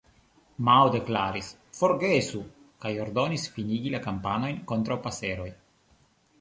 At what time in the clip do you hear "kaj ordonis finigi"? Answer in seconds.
2.87-3.95